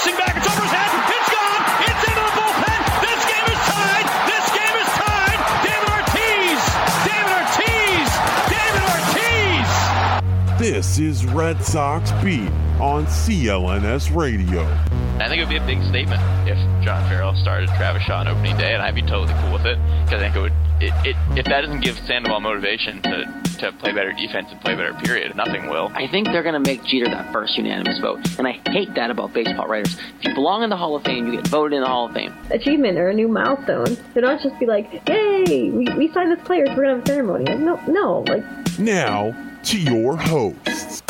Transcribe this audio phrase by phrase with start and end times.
[0.00, 0.36] racing back.
[0.36, 0.90] It's over his head.
[1.12, 1.62] It's gone.
[1.84, 2.80] It's into the bullpen.
[3.04, 4.06] This game is tied.
[4.24, 5.40] This game is tied.
[5.60, 6.60] David Ortiz.
[7.04, 8.08] David Ortiz.
[8.48, 9.68] David Ortiz.
[10.58, 14.62] This is Red Sox Beat on CLNS Radio.
[15.18, 18.28] I think it would be a big statement if John Farrell started Travis Shaw on
[18.28, 20.52] opening day, and I'd be totally cool with it because I think it would.
[20.80, 24.74] It, it, if that doesn't give Sandoval motivation to, to play better defense and play
[24.74, 25.90] better, period, nothing will.
[25.94, 29.10] I think they're going to make Jeter that first unanimous vote, and I hate that
[29.10, 29.96] about baseball writers.
[30.18, 32.12] If you belong in the Hall of Fame, you get voted in the Hall of
[32.12, 32.34] Fame.
[32.50, 33.96] Achievement or a new milestone.
[34.14, 37.04] So don't just be like, "Yay, we, we signed this player, so we're gonna have
[37.04, 38.44] a ceremony." Like, no, no, like
[38.78, 41.02] Now to your hosts.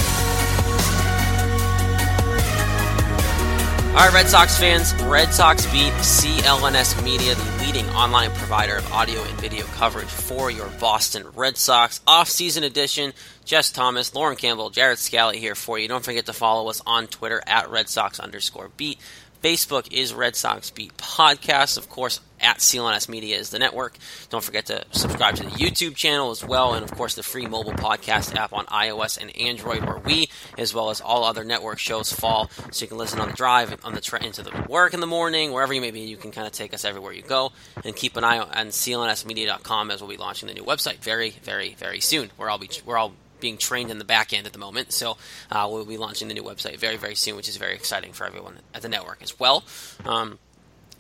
[3.90, 8.92] All right, Red Sox fans, Red Sox beat CLNS Media, the leading online provider of
[8.92, 13.12] audio and video coverage for your Boston Red Sox off-season edition.
[13.44, 15.88] Jess Thomas, Lauren Campbell, Jared Scally here for you.
[15.88, 19.00] Don't forget to follow us on Twitter at Red Sox underscore beat.
[19.42, 21.78] Facebook is Red Sox Beat Podcast.
[21.78, 23.96] Of course, at CLNS Media is the network.
[24.28, 27.46] Don't forget to subscribe to the YouTube channel as well, and of course the free
[27.46, 31.78] mobile podcast app on iOS and Android, where we, as well as all other network
[31.78, 32.50] shows, fall.
[32.70, 35.06] So you can listen on the drive, on the tra- into the work in the
[35.06, 36.00] morning, wherever you may be.
[36.00, 37.52] You can kind of take us everywhere you go,
[37.84, 41.74] and keep an eye on CLNSmedia.com as we'll be launching the new website very, very,
[41.78, 42.30] very soon.
[42.36, 44.92] Where I'll be, where I'll being trained in the back end at the moment.
[44.92, 45.16] So
[45.50, 48.26] uh, we'll be launching the new website very, very soon, which is very exciting for
[48.26, 49.64] everyone at the network as well.
[50.04, 50.38] Um,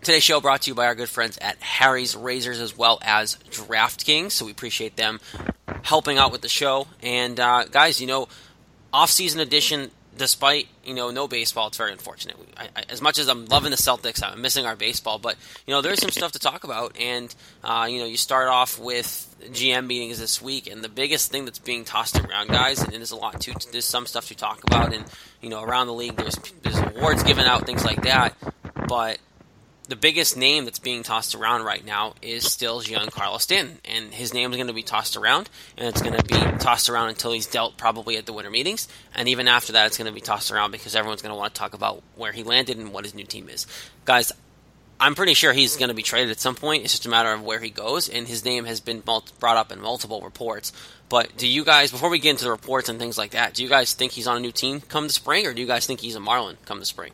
[0.02, 3.36] Today's show brought to you by our good friends at Harry's Razors as well as
[3.50, 4.32] DraftKings.
[4.32, 5.20] So we appreciate them
[5.82, 6.86] helping out with the show.
[7.02, 8.26] And uh, guys, you know,
[8.94, 9.90] off-season edition.
[10.16, 12.36] Despite you know no baseball, it's very unfortunate.
[12.56, 15.18] I, I, as much as I'm loving the Celtics, I'm missing our baseball.
[15.18, 17.34] But you know there's some stuff to talk about, and
[17.64, 21.44] uh, you know you start off with GM meetings this week, and the biggest thing
[21.44, 23.52] that's being tossed around, guys, and there's a lot too.
[23.72, 25.04] There's some stuff to talk about, and
[25.40, 28.36] you know around the league, there's there's awards given out, things like that.
[28.88, 29.18] But
[29.90, 34.32] the biggest name that's being tossed around right now is still Giancarlo Stanton, and his
[34.32, 37.32] name is going to be tossed around, and it's going to be tossed around until
[37.32, 38.86] he's dealt probably at the winter meetings,
[39.16, 41.52] and even after that, it's going to be tossed around because everyone's going to want
[41.52, 43.66] to talk about where he landed and what his new team is.
[44.04, 44.30] Guys,
[45.00, 46.84] I'm pretty sure he's going to be traded at some point.
[46.84, 49.72] It's just a matter of where he goes, and his name has been brought up
[49.72, 50.72] in multiple reports.
[51.08, 53.64] But do you guys, before we get into the reports and things like that, do
[53.64, 55.84] you guys think he's on a new team come the spring, or do you guys
[55.84, 57.10] think he's a Marlin come the spring?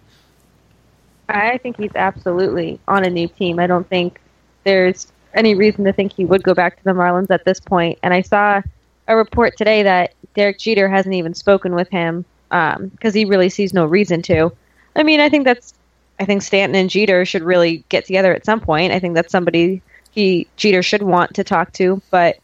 [1.28, 3.58] I think he's absolutely on a new team.
[3.58, 4.20] I don't think
[4.64, 7.98] there's any reason to think he would go back to the Marlins at this point.
[8.02, 8.62] And I saw
[9.08, 13.48] a report today that Derek Jeter hasn't even spoken with him because um, he really
[13.48, 14.52] sees no reason to.
[14.94, 15.74] I mean, I think that's.
[16.18, 18.90] I think Stanton and Jeter should really get together at some point.
[18.90, 19.82] I think that's somebody
[20.12, 22.00] he Jeter should want to talk to.
[22.10, 22.38] But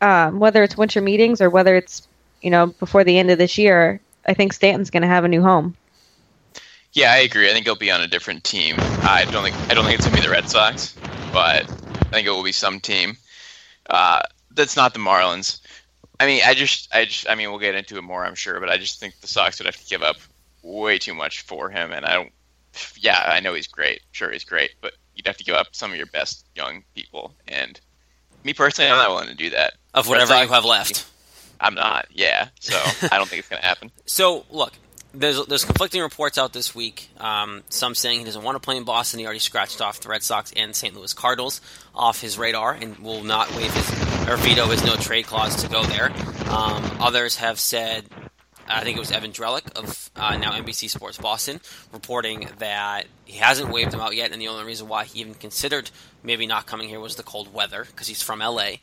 [0.00, 2.08] um, whether it's winter meetings or whether it's
[2.40, 5.28] you know before the end of this year, I think Stanton's going to have a
[5.28, 5.76] new home.
[6.94, 7.50] Yeah, I agree.
[7.50, 8.76] I think he'll be on a different team.
[8.78, 10.94] I don't think I don't think it's gonna be the Red Sox,
[11.32, 13.16] but I think it will be some team.
[13.90, 14.20] Uh,
[14.52, 15.60] that's not the Marlins.
[16.20, 18.60] I mean, I just, I just, I mean, we'll get into it more, I'm sure,
[18.60, 20.16] but I just think the Sox would have to give up
[20.62, 22.32] way too much for him, and I don't.
[22.96, 24.00] Yeah, I know he's great.
[24.12, 27.34] Sure, he's great, but you'd have to give up some of your best young people,
[27.48, 27.80] and
[28.44, 29.74] me personally, I'm not willing to do that.
[29.94, 31.06] Of whatever Sox, you have left.
[31.60, 32.06] I'm not.
[32.10, 32.76] Yeah, so
[33.12, 33.90] I don't think it's gonna happen.
[34.06, 34.72] So look,
[35.14, 37.08] there's there's conflicting reports out this week.
[37.18, 39.20] Um, some saying he doesn't want to play in Boston.
[39.20, 40.94] He already scratched off the Red Sox and St.
[40.94, 41.60] Louis Cardinals
[41.94, 43.90] off his radar and will not waive his
[44.28, 46.10] or veto his no trade clause to go there.
[46.48, 48.04] Um, others have said.
[48.66, 51.60] I think it was Evan Drellich of uh, now NBC Sports Boston
[51.92, 55.34] reporting that he hasn't waived him out yet, and the only reason why he even
[55.34, 55.90] considered
[56.22, 58.76] maybe not coming here was the cold weather because he's from LA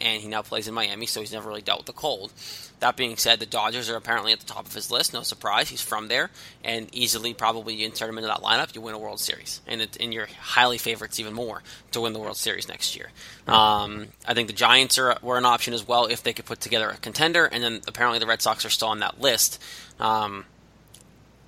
[0.00, 2.32] and he now plays in Miami, so he's never really dealt with the cold.
[2.80, 5.12] That being said, the Dodgers are apparently at the top of his list.
[5.12, 6.30] No surprise, he's from there,
[6.62, 9.82] and easily probably you insert him into that lineup, you win a World Series, and
[9.82, 11.62] it, and you're highly favorites even more
[11.92, 13.10] to win the World Series next year.
[13.46, 16.60] Um, I think the Giants are were an option as well if they could put
[16.60, 19.60] together a contender, and then apparently the Red Sox are still on that list.
[19.98, 20.44] Um,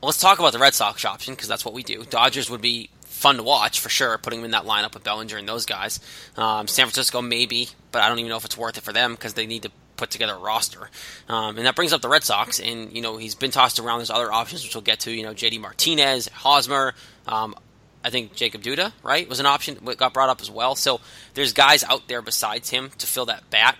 [0.02, 2.04] let's talk about the Red Sox option because that's what we do.
[2.04, 5.36] Dodgers would be fun to watch for sure, putting him in that lineup with Bellinger
[5.36, 6.00] and those guys.
[6.36, 9.12] Um, San Francisco maybe, but I don't even know if it's worth it for them
[9.14, 10.88] because they need to put together a roster.
[11.28, 13.98] Um, and that brings up the Red Sox, and you know he's been tossed around.
[13.98, 15.12] There's other options which we'll get to.
[15.12, 16.94] You know, JD Martinez, Hosmer.
[17.28, 17.54] Um,
[18.02, 20.74] I think Jacob Duda, right, was an option that got brought up as well.
[20.74, 21.00] So
[21.34, 23.76] there's guys out there besides him to fill that bat,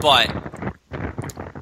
[0.00, 0.51] but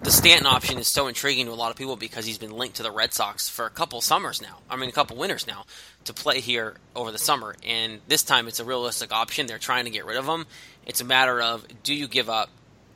[0.02, 2.76] the Stanton option is so intriguing to a lot of people because he's been linked
[2.76, 4.58] to the Red Sox for a couple summers now.
[4.70, 5.66] I mean, a couple winters now
[6.04, 7.54] to play here over the summer.
[7.66, 9.46] And this time it's a realistic option.
[9.46, 10.46] They're trying to get rid of him.
[10.86, 12.48] It's a matter of do you give up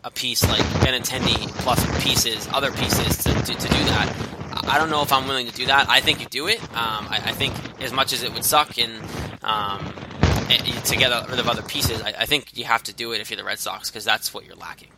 [0.03, 4.31] a piece like Benintendi plus pieces, other pieces to, to, to do that?
[4.67, 5.89] I don't know if I'm willing to do that.
[5.91, 6.61] I think you do it.
[6.71, 8.95] Um, I, I, think as much as it would suck and
[9.43, 9.93] um,
[10.85, 13.31] to get rid of other pieces, I, I think you have to do it if
[13.31, 14.89] you're the Red Sox because that's what you're lacking.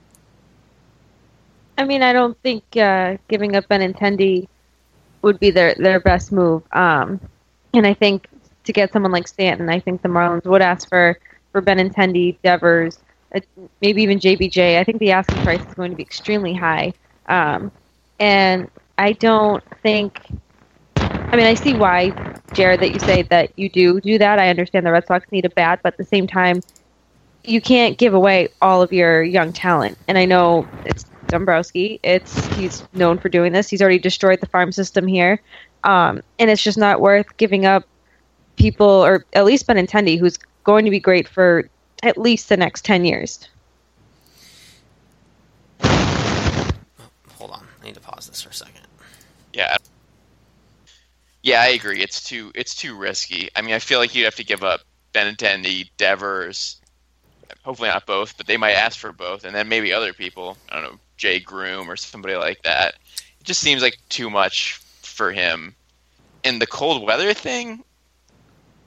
[1.78, 4.48] I mean, I don't think uh, giving up Benintendi
[5.22, 6.62] would be their their best move.
[6.72, 7.20] Um,
[7.74, 8.28] and I think
[8.64, 11.18] to get someone like Stanton, I think the Marlins would ask for
[11.52, 12.98] for Benintendi, Devers,
[13.34, 13.40] uh,
[13.80, 14.78] maybe even JBJ.
[14.78, 16.92] I think the asking price is going to be extremely high.
[17.28, 17.70] Um,
[18.18, 20.20] and I don't think.
[20.96, 22.12] I mean, I see why,
[22.54, 24.38] Jared, that you say that you do do that.
[24.38, 26.62] I understand the Red Sox need a bat, but at the same time,
[27.44, 29.98] you can't give away all of your young talent.
[30.08, 32.00] And I know it's Dombrowski.
[32.02, 33.68] It's he's known for doing this.
[33.68, 35.40] He's already destroyed the farm system here,
[35.84, 37.84] um, and it's just not worth giving up
[38.56, 41.68] people, or at least Benintendi, who's going to be great for
[42.02, 43.48] at least the next ten years.
[45.80, 48.82] Hold on, I need to pause this for a second.
[49.52, 49.76] Yeah,
[51.42, 52.02] yeah, I agree.
[52.02, 53.48] It's too it's too risky.
[53.54, 54.80] I mean, I feel like you'd have to give up
[55.14, 56.80] Benintendi, Devers,
[57.62, 60.56] hopefully not both, but they might ask for both, and then maybe other people.
[60.70, 62.94] I don't know, Jay Groome or somebody like that.
[63.40, 65.74] It just seems like too much for him.
[66.44, 67.82] And the cold weather thing,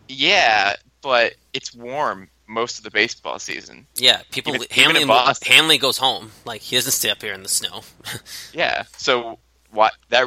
[0.07, 3.85] yeah, but it's warm most of the baseball season.
[3.95, 4.55] Yeah, people.
[4.55, 6.31] Even, Hanley, even Hanley goes home.
[6.45, 7.81] Like he doesn't stay up here in the snow.
[8.53, 9.39] yeah, so
[9.71, 10.25] what that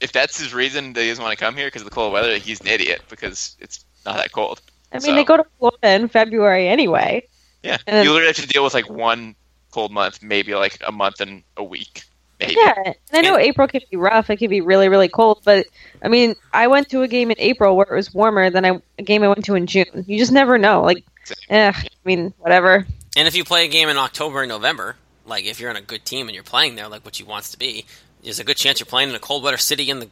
[0.00, 2.12] if that's his reason that he doesn't want to come here because of the cold
[2.12, 4.60] weather, he's an idiot because it's not that cold.
[4.92, 5.14] I mean, so.
[5.14, 7.26] they go to Florida in February anyway.
[7.62, 9.34] Yeah, and you literally have to deal with like one
[9.72, 12.04] cold month, maybe like a month and a week.
[12.38, 12.54] Maybe.
[12.56, 14.30] Yeah, and I know and, April can be rough.
[14.30, 15.42] It can be really, really cold.
[15.44, 15.66] But
[16.02, 18.80] I mean, I went to a game in April where it was warmer than I,
[18.98, 20.04] a game I went to in June.
[20.06, 20.82] You just never know.
[20.82, 21.04] Like,
[21.48, 22.86] eh, I mean, whatever.
[23.16, 24.96] And if you play a game in October and November,
[25.26, 27.50] like if you're in a good team and you're playing there, like what you wants
[27.52, 27.84] to be,
[28.22, 30.08] there's a good chance you're playing in a cold weather city in the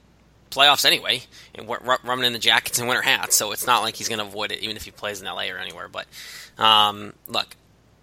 [0.51, 1.23] playoffs anyway,
[1.55, 1.69] and
[2.05, 3.37] running in the jackets and winter hats.
[3.37, 5.45] So it's not like he's going to avoid it, even if he plays in LA
[5.45, 5.89] or anywhere.
[5.89, 6.07] But
[6.63, 7.57] um, look,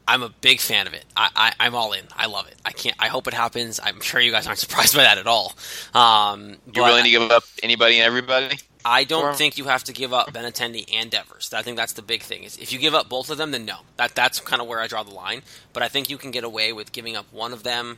[0.08, 1.04] I'm a big fan of it.
[1.18, 2.06] I, I, am all in.
[2.16, 2.56] I love it.
[2.64, 2.96] I can't.
[2.98, 3.80] I hope it happens.
[3.84, 5.54] I'm sure you guys aren't surprised by that at all.
[5.94, 8.58] Um, You're willing to give up anybody and everybody?
[8.86, 11.54] I don't think you have to give up Benintendi and Devers.
[11.54, 12.44] I think that's the big thing.
[12.44, 13.80] Is if you give up both of them, then no.
[13.98, 15.42] That that's kind of where I draw the line.
[15.74, 17.98] But I think you can get away with giving up one of them,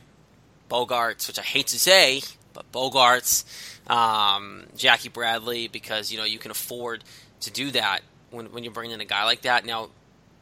[0.68, 2.22] Bogaerts, which I hate to say,
[2.52, 3.44] but Bogaerts,
[3.88, 7.04] um, Jackie Bradley, because you know you can afford
[7.42, 9.64] to do that when when you're bringing in a guy like that.
[9.64, 9.90] Now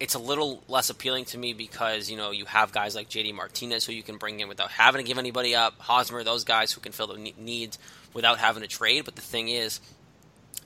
[0.01, 3.35] it's a little less appealing to me because you know you have guys like JD
[3.35, 6.73] Martinez who you can bring in without having to give anybody up, Hosmer, those guys
[6.73, 7.79] who can fill the needs
[8.15, 9.05] without having to trade.
[9.05, 9.81] But the thing is,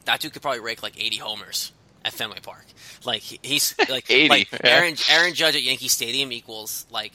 [0.04, 1.72] that dude could probably rake like 80 homers
[2.04, 2.64] at Fenway Park.
[3.04, 7.12] Like he's like 80, like Aaron Aaron Judge at Yankee Stadium equals like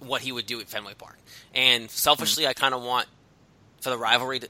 [0.00, 1.18] what he would do at Fenway Park.
[1.54, 2.50] And selfishly, mm-hmm.
[2.50, 3.06] I kind of want
[3.80, 4.48] for the rivalry to,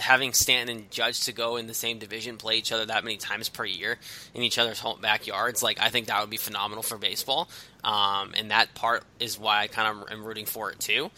[0.00, 3.16] having Stanton and Judge to go in the same division, play each other that many
[3.16, 3.98] times per year
[4.34, 7.48] in each other's home backyards, like I think that would be phenomenal for baseball.
[7.84, 11.10] Um, and that part is why I kind of am rooting for it too.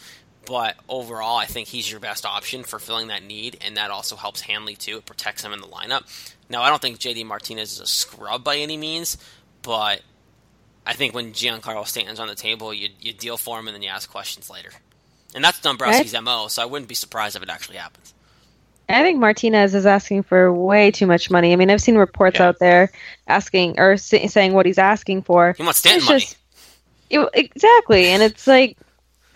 [0.45, 4.15] But overall, I think he's your best option for filling that need, and that also
[4.17, 4.97] helps Hanley too.
[4.97, 6.03] It protects him in the lineup.
[6.49, 9.17] Now, I don't think JD Martinez is a scrub by any means,
[9.61, 10.01] but
[10.85, 13.81] I think when Giancarlo Stanton's on the table, you, you deal for him and then
[13.81, 14.71] you ask questions later.
[15.33, 18.13] And that's Dombrowski's MO, so I wouldn't be surprised if it actually happens.
[18.89, 21.53] I think Martinez is asking for way too much money.
[21.53, 22.47] I mean, I've seen reports yeah.
[22.47, 22.91] out there
[23.27, 25.53] asking or saying what he's asking for.
[25.57, 26.19] He wants Stanton money.
[26.19, 26.37] Just,
[27.09, 28.77] it, exactly, and it's like,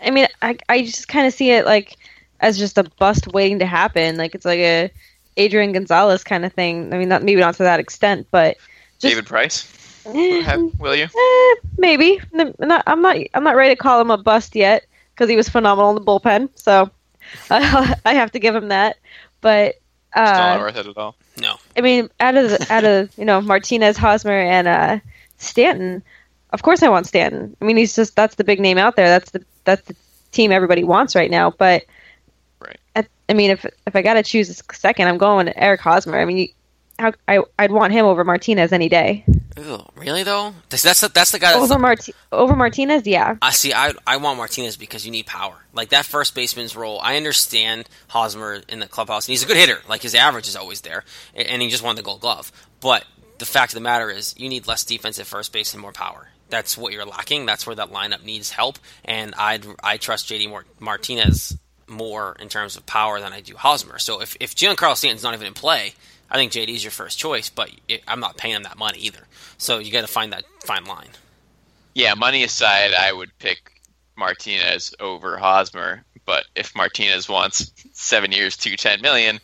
[0.02, 1.96] I mean, I I just kind of see it like
[2.40, 4.16] as just a bust waiting to happen.
[4.16, 4.90] Like it's like a
[5.36, 6.92] Adrian Gonzalez kind of thing.
[6.92, 8.56] I mean, not maybe not to that extent, but
[8.98, 9.74] just, David Price.
[10.04, 11.04] Have, will you?
[11.04, 12.20] Eh, maybe.
[12.32, 13.16] Not, I'm not.
[13.34, 16.00] I'm not ready to call him a bust yet because he was phenomenal in the
[16.00, 16.48] bullpen.
[16.54, 16.90] So
[17.50, 18.96] I have to give him that.
[19.40, 19.76] But
[20.12, 21.16] Still not uh, worth it at all.
[21.40, 21.56] No.
[21.76, 24.98] I mean, out of the, out of you know Martinez, Hosmer, and uh,
[25.36, 26.02] Stanton,
[26.50, 27.56] of course I want Stanton.
[27.60, 29.08] I mean, he's just that's the big name out there.
[29.08, 29.94] That's the that's the
[30.32, 31.50] team everybody wants right now.
[31.50, 31.84] But
[32.60, 32.78] Right.
[32.96, 35.80] I, I mean, if if I got to choose a second, I'm going to Eric
[35.80, 36.18] Hosmer.
[36.18, 36.48] I mean, you,
[36.98, 39.24] how I I'd want him over Martinez any day.
[39.58, 40.54] Ooh, really though?
[40.68, 41.52] That's that's the, that's the guy.
[41.52, 43.36] That's Over Marti- over Martinez, yeah.
[43.42, 43.72] I see.
[43.72, 45.56] I I want Martinez because you need power.
[45.72, 47.00] Like that first baseman's role.
[47.02, 49.80] I understand Hosmer in the clubhouse, and he's a good hitter.
[49.88, 52.52] Like his average is always there, and he just won the Gold Glove.
[52.80, 53.04] But
[53.38, 55.92] the fact of the matter is, you need less defense at first base and more
[55.92, 56.28] power.
[56.50, 57.46] That's what you're lacking.
[57.46, 58.78] That's where that lineup needs help.
[59.04, 63.56] And I'd I trust JD Mar- Martinez more in terms of power than I do
[63.56, 63.98] Hosmer.
[63.98, 65.94] So if if Giancarlo Stanton's not even in play,
[66.30, 67.50] I think JD's your first choice.
[67.50, 69.20] But it, I'm not paying him that money either.
[69.58, 71.08] So you got to find that fine line.
[71.94, 73.80] Yeah, money aside, I would pick
[74.16, 76.04] Martinez over Hosmer.
[76.24, 79.40] But if Martinez wants seven years, two ten million,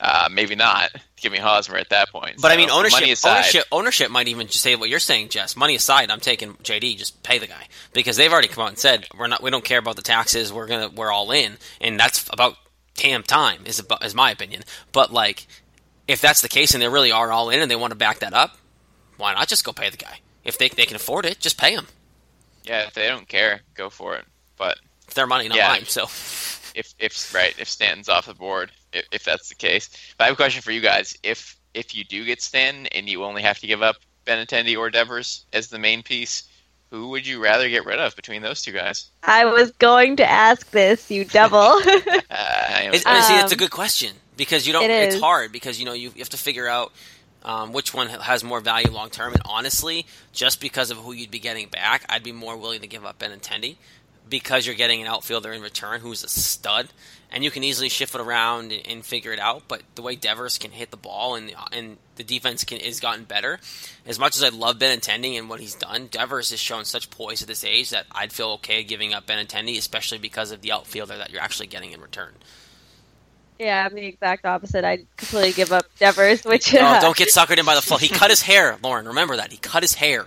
[0.00, 0.90] uh, maybe not.
[1.16, 2.40] Give me Hosmer at that point.
[2.40, 5.56] But I mean, ownership, aside, ownership, ownership might even just say what you're saying, Jess.
[5.56, 6.96] Money aside, I'm taking JD.
[6.96, 9.42] Just pay the guy because they've already come out and said we're not.
[9.42, 10.52] We don't care about the taxes.
[10.52, 10.88] We're gonna.
[10.88, 12.54] We're all in, and that's about
[12.94, 13.62] damn time.
[13.66, 14.62] Is about, is my opinion.
[14.92, 15.48] But like,
[16.06, 18.20] if that's the case and they really are all in and they want to back
[18.20, 18.56] that up,
[19.18, 20.20] why not just go pay the guy?
[20.44, 21.86] If they they can afford it, just pay him.
[22.64, 24.24] Yeah, if they don't care, go for it.
[24.56, 25.68] But It's their money, not Yeah.
[25.68, 25.84] mine.
[25.86, 26.04] So
[26.74, 29.90] if if right, if Stanton's off the board, if, if that's the case.
[30.16, 31.16] But I have a question for you guys.
[31.22, 33.96] If if you do get Stanton and you only have to give up
[34.26, 36.44] Benintendi or Devers as the main piece,
[36.90, 39.06] who would you rather get rid of between those two guys?
[39.22, 41.58] I was going to ask this, you devil.
[41.58, 41.80] Uh,
[42.30, 44.84] I It's, and see, it's a Um, good question because you don't.
[44.84, 46.92] it it's hard because you know you, you have to figure out
[47.44, 49.32] um, which one has more value long term.
[49.32, 52.86] And honestly, just because of who you'd be getting back, I'd be more willing to
[52.86, 53.76] give up Benintendi
[54.28, 56.88] because you're getting an outfielder in return who's a stud,
[57.30, 59.62] and you can easily shift it around and, and figure it out.
[59.68, 63.24] But the way Devers can hit the ball and and the defense can has gotten
[63.24, 63.58] better.
[64.06, 67.42] As much as I love Benintendi and what he's done, Devers has shown such poise
[67.42, 71.16] at this age that I'd feel okay giving up Benintendi, especially because of the outfielder
[71.18, 72.34] that you're actually getting in return.
[73.58, 74.84] Yeah, I'm the exact opposite.
[74.84, 77.96] I'd completely give up Devers, which Oh, don't get suckered in by the flow.
[77.96, 79.06] He cut his hair, Lauren.
[79.08, 79.50] Remember that.
[79.50, 80.26] He cut his hair.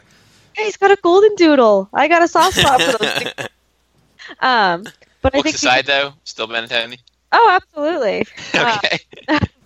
[0.55, 1.88] He's got a golden doodle.
[1.93, 3.13] I got a soft spot for those.
[3.13, 3.33] things.
[4.39, 4.85] Um,
[5.21, 7.00] but I Looks think he- aside, though, still Benintendi.
[7.31, 8.25] oh, absolutely.
[8.53, 9.00] Uh, Okay.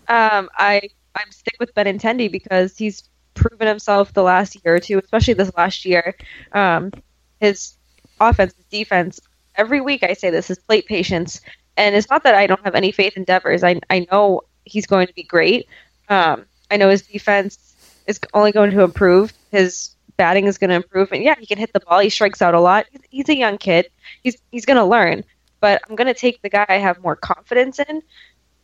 [0.07, 0.81] um, I
[1.15, 3.03] I'm stick with Benintendi because he's
[3.35, 6.15] proven himself the last year or two, especially this last year.
[6.53, 6.91] Um,
[7.39, 7.75] his
[8.19, 9.19] offense, his defense.
[9.55, 11.41] Every week I say this: his plate patience,
[11.77, 13.63] and it's not that I don't have any faith in Devers.
[13.63, 15.67] I I know he's going to be great.
[16.09, 17.75] Um, I know his defense
[18.07, 19.33] is only going to improve.
[19.51, 21.99] His batting is going to improve, and yeah, he can hit the ball.
[21.99, 22.85] He strikes out a lot.
[22.91, 23.89] He's, he's a young kid.
[24.23, 25.23] He's he's going to learn.
[25.59, 28.01] But I'm going to take the guy I have more confidence in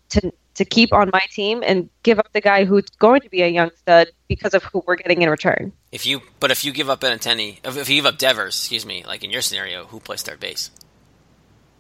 [0.10, 3.41] to to keep on my team and give up the guy who's going to be
[3.41, 5.72] a young stud because of who we're getting in return.
[5.91, 8.86] If you, but if you give up Benintendi, if, if you give up Devers, excuse
[8.86, 10.70] me, like in your scenario, who plays third base?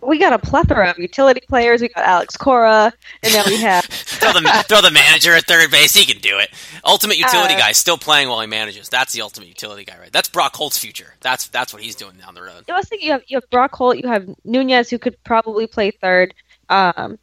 [0.01, 1.81] We got a plethora of utility players.
[1.81, 2.91] We got Alex Cora,
[3.23, 5.93] and now we have throw the throw the manager at third base.
[5.93, 6.49] He can do it.
[6.85, 8.89] Ultimate utility Uh, guy, still playing while he manages.
[8.89, 10.11] That's the ultimate utility guy, right?
[10.11, 11.13] That's Brock Holt's future.
[11.21, 12.63] That's that's what he's doing down the road.
[12.69, 15.67] I was thinking you have you have Brock Holt, you have Nunez who could probably
[15.67, 16.33] play third.
[16.69, 17.19] Um,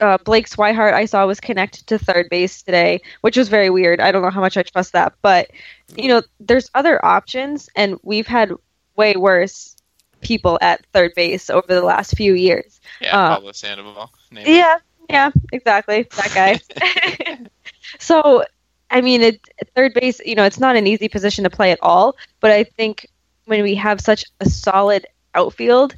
[0.00, 4.00] uh, Blake Swihart I saw was connected to third base today, which was very weird.
[4.00, 5.50] I don't know how much I trust that, but
[5.96, 8.52] you know, there's other options, and we've had
[8.96, 9.76] way worse
[10.20, 12.80] people at third base over the last few years.
[13.00, 14.12] Yeah, Uh, Pablo Sandoval.
[14.30, 14.56] Name it.
[14.56, 16.06] Yeah, yeah, exactly.
[16.16, 17.46] That guy.
[17.98, 18.44] so,
[18.90, 19.40] I mean, it,
[19.74, 22.16] third base, you know, it's not an easy position to play at all.
[22.40, 23.06] But I think
[23.46, 25.96] when we have such a solid outfield,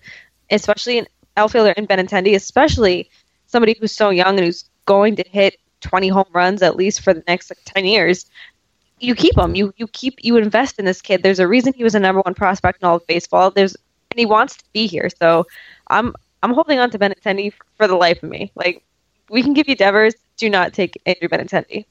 [0.50, 3.10] especially an outfielder in Benintendi, especially
[3.46, 7.12] somebody who's so young and who's going to hit 20 home runs at least for
[7.12, 8.26] the next like 10 years,
[9.02, 9.54] you keep him.
[9.54, 11.22] You you keep you invest in this kid.
[11.22, 13.50] There's a reason he was a number one prospect in all of baseball.
[13.50, 13.76] There's
[14.12, 15.08] and he wants to be here.
[15.18, 15.46] So
[15.88, 18.52] I'm I'm holding on to Benintendi for the life of me.
[18.54, 18.82] Like
[19.30, 21.86] we can give you Devers, do not take Andrew Benintendi.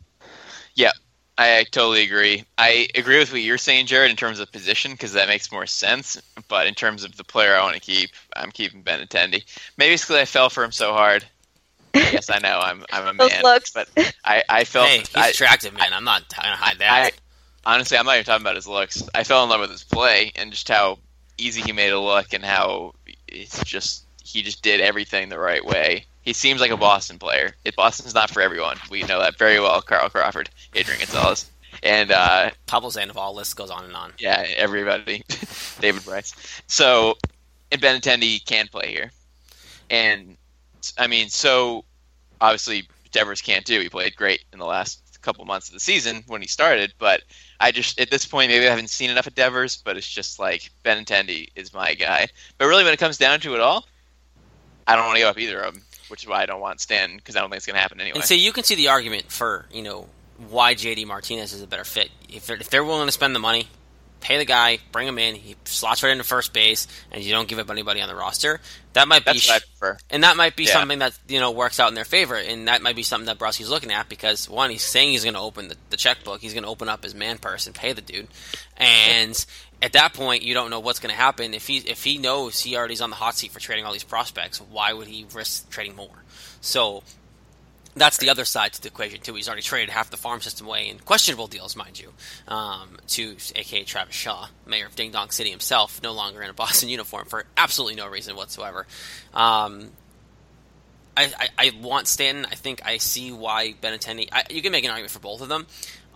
[0.76, 0.92] Yeah,
[1.38, 2.46] I, I totally agree.
[2.58, 5.66] I agree with what you're saying, Jared, in terms of position, because that makes more
[5.66, 6.22] sense.
[6.48, 9.44] But in terms of the player I want to keep, I'm keeping Benintendi.
[9.78, 11.26] Maybe it's because I fell for him so hard.
[11.94, 13.72] yes, I know I'm I'm a Those man, looks.
[13.72, 13.90] but
[14.24, 15.94] I I felt Hey, he's I, attractive, man.
[15.94, 17.14] I'm not gonna hide that.
[17.66, 19.04] I honestly I'm not even talking about his looks.
[19.16, 21.00] I fell in love with his play and just how
[21.42, 22.94] easy he made it look and how
[23.28, 26.06] it's just he just did everything the right way.
[26.22, 27.56] He seems like a Boston player.
[27.66, 28.78] It, Boston's not for everyone.
[28.90, 29.82] We know that very well.
[29.82, 31.50] Carl Crawford, Adrian Gonzalez.
[31.84, 34.14] and uh, Pablo Sandoval list goes on and on.
[34.20, 35.24] yeah, everybody,
[35.80, 36.34] David Price.
[36.68, 37.18] So,
[37.72, 39.12] and Ben Benintendi can play here,
[39.90, 40.38] and
[40.98, 41.86] I mean, so
[42.40, 43.80] obviously Devers can't do.
[43.80, 47.22] He played great in the last couple months of the season when he started, but
[47.62, 50.40] I just at this point maybe I haven't seen enough of Devers, but it's just
[50.40, 52.28] like Benintendi is my guy.
[52.58, 53.86] But really, when it comes down to it all,
[54.88, 56.82] I don't want to give up either of them, which is why I don't want
[56.82, 58.16] Stanton because I don't think it's going to happen anyway.
[58.16, 60.08] And so you can see the argument for you know
[60.50, 62.10] why JD Martinez is a better fit.
[62.30, 63.68] If they're, if they're willing to spend the money,
[64.22, 67.48] pay the guy, bring him in, he slots right into first base, and you don't
[67.48, 68.62] give up anybody on the roster.
[68.94, 69.98] That might be, That's prefer.
[70.10, 70.74] and that might be Yeah.
[70.74, 73.38] something that you know works out in their favor, and that might be something that
[73.40, 76.54] Brusky's looking at because one, he's saying he's going to open the, the checkbook, he's
[76.54, 78.28] going to open up his man purse and pay the dude,
[78.78, 79.46] and
[79.82, 81.54] at that point, you don't know what's going to happen.
[81.54, 84.04] If he if he knows he already's on the hot seat for trading all these
[84.04, 86.24] prospects, why would he risk trading more?
[86.62, 87.04] So
[87.96, 89.34] that's the other side to the equation too.
[89.34, 92.14] He's already traded half the farm system away in questionable deals, mind you,
[92.48, 96.54] um, to aka Travis Shaw, mayor of Ding Dong City himself, no longer in a
[96.62, 98.88] Boston uniform for absolutely no reason whatsoever.
[99.34, 99.92] Um,
[101.18, 102.46] I, I, I want Stanton.
[102.46, 104.30] I think I see why Benintendi.
[104.32, 105.68] I, you can make an argument for both of them.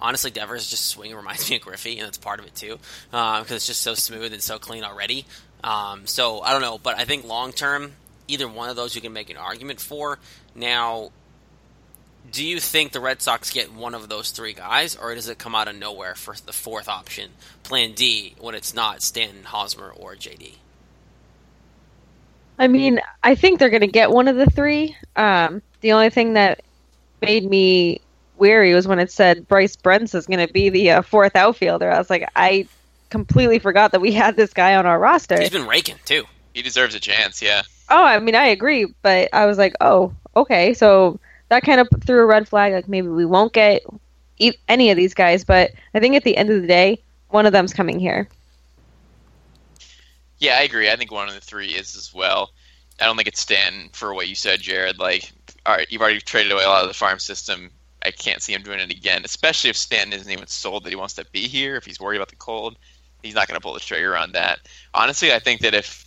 [0.01, 2.79] Honestly, Devers just swing reminds me of Griffey, and that's part of it too,
[3.11, 5.25] because it's just so smooth and so clean already.
[5.63, 7.93] Um, so I don't know, but I think long term,
[8.27, 10.19] either one of those you can make an argument for.
[10.53, 11.11] Now,
[12.31, 15.37] do you think the Red Sox get one of those three guys, or does it
[15.37, 17.31] come out of nowhere for the fourth option,
[17.63, 20.55] Plan D, when it's not Stanton, Hosmer, or JD?
[22.57, 24.95] I mean, I think they're going to get one of the three.
[25.15, 26.61] Um, the only thing that
[27.21, 27.99] made me
[28.37, 31.91] weary was when it said Bryce Brentz is going to be the uh, fourth outfielder.
[31.91, 32.67] I was like, I
[33.09, 35.39] completely forgot that we had this guy on our roster.
[35.39, 36.23] He's been raking too.
[36.53, 37.41] He deserves a chance.
[37.41, 37.63] Yeah.
[37.89, 40.73] Oh, I mean, I agree, but I was like, oh, okay.
[40.73, 42.73] So that kind of threw a red flag.
[42.73, 43.83] Like maybe we won't get
[44.37, 47.45] e- any of these guys, but I think at the end of the day, one
[47.45, 48.27] of them's coming here.
[50.39, 50.89] Yeah, I agree.
[50.89, 52.51] I think one of the three is as well.
[52.99, 54.99] I don't think it's Stanton for what you said, Jared.
[54.99, 55.31] Like,
[55.65, 57.71] all right, you've already traded away a lot of the farm system.
[58.03, 60.95] I can't see him doing it again, especially if Stanton isn't even sold that he
[60.95, 61.75] wants to be here.
[61.75, 62.77] If he's worried about the cold,
[63.23, 64.59] he's not going to pull the trigger on that.
[64.93, 66.04] Honestly, I think that if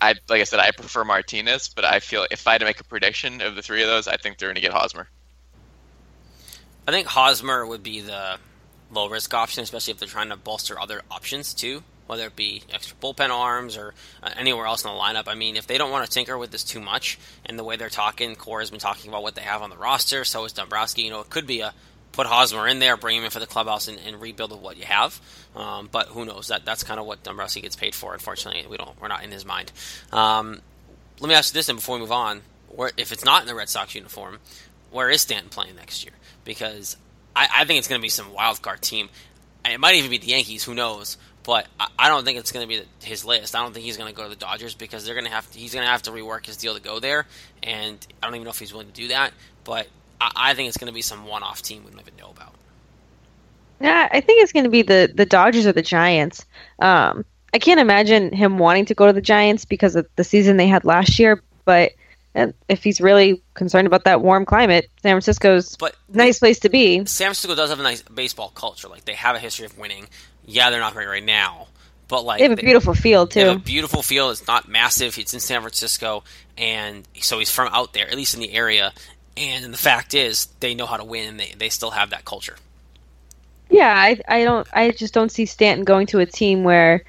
[0.00, 2.80] I, like I said, I prefer Martinez, but I feel if I had to make
[2.80, 5.08] a prediction of the three of those, I think they're going to get Hosmer.
[6.88, 8.38] I think Hosmer would be the
[8.90, 12.62] low risk option, especially if they're trying to bolster other options too, whether it be
[12.72, 15.28] extra bullpen arms or uh, anywhere else in the lineup.
[15.28, 17.76] I mean, if they don't want to tinker with this too much, and the way
[17.76, 20.52] they're talking, Cora has been talking about what they have on the roster, so is
[20.52, 21.02] Dombrowski.
[21.02, 21.74] You know, it could be a
[22.12, 24.76] put Hosmer in there, bring him in for the clubhouse, and, and rebuild with what
[24.76, 25.20] you have.
[25.54, 26.48] Um, but who knows?
[26.48, 28.12] That that's kind of what Dombrowski gets paid for.
[28.12, 29.00] Unfortunately, we don't.
[29.00, 29.72] We're not in his mind.
[30.12, 30.60] Um,
[31.20, 33.48] let me ask you this, and before we move on, where if it's not in
[33.48, 34.38] the Red Sox uniform,
[34.90, 36.14] where is Stanton playing next year?
[36.44, 36.96] Because
[37.34, 39.08] I, I think it's going to be some wild card team.
[39.64, 40.64] It might even be the Yankees.
[40.64, 41.18] Who knows?
[41.42, 43.54] But I, I don't think it's going to be his list.
[43.54, 45.48] I don't think he's going to go to the Dodgers because they're going to have
[45.52, 47.26] he's going to have to rework his deal to go there.
[47.62, 49.32] And I don't even know if he's willing to do that.
[49.64, 49.88] But
[50.20, 52.54] I, I think it's going to be some one-off team we don't even know about.
[53.80, 56.44] Yeah, I think it's going to be the the Dodgers or the Giants.
[56.80, 60.56] Um, I can't imagine him wanting to go to the Giants because of the season
[60.56, 61.42] they had last year.
[61.64, 61.92] But
[62.34, 66.58] uh, if he's really concerned about that warm climate, San Francisco's But a nice place
[66.60, 67.04] to be.
[67.06, 68.88] San Francisco does have a nice baseball culture.
[68.88, 70.06] Like they have a history of winning.
[70.44, 71.68] Yeah, they're not great right now,
[72.08, 73.40] but like They have a beautiful field too.
[73.40, 74.32] They have a beautiful field.
[74.32, 75.18] It's not massive.
[75.18, 76.22] It's in San Francisco,
[76.58, 78.92] and so he's from out there, at least in the area.
[79.40, 82.26] And the fact is, they know how to win, and they, they still have that
[82.26, 82.56] culture.
[83.70, 87.04] Yeah, I I don't I just don't see Stanton going to a team where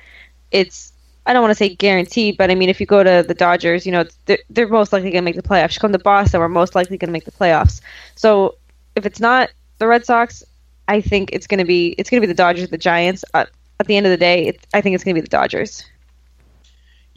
[0.52, 0.94] it's
[1.26, 3.86] I don't want to say guaranteed, but I mean if you go to the Dodgers,
[3.86, 5.74] you know they're, they're most likely going to make the playoffs.
[5.76, 7.82] You come to Boston, we're most likely going to make the playoffs.
[8.15, 8.56] So
[8.96, 10.44] if it's not the Red Sox,
[10.88, 13.26] I think it's going to be it's going to be the Dodgers, the Giants.
[13.34, 13.46] Uh,
[13.80, 15.84] at the end of the day, it, I think it's going to be the Dodgers.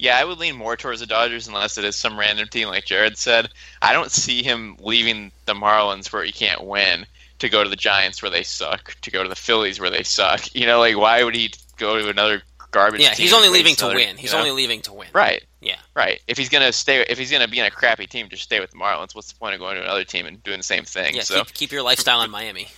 [0.04, 2.84] Yeah, I would lean more towards the Dodgers unless it is some random team like
[2.84, 3.48] Jared said.
[3.80, 7.06] I don't see him leaving the Marlins where he can't win
[7.38, 10.02] to go to the Giants where they suck, to go to the Phillies where they
[10.02, 10.42] suck.
[10.54, 13.86] You know, like why would he go to another garbage Yeah, he's only leaving to
[13.86, 14.10] win.
[14.10, 14.38] you He's know?
[14.40, 15.08] only leaving to win.
[15.12, 15.42] Right.
[15.60, 15.76] Yeah.
[15.94, 16.20] Right.
[16.28, 18.70] If he's gonna stay if he's gonna be in a crappy team, just stay with
[18.72, 19.14] the Marlins.
[19.14, 21.14] What's the point of going to another team and doing the same thing?
[21.14, 21.22] Yeah.
[21.22, 22.64] so Keep, keep your lifestyle in Miami.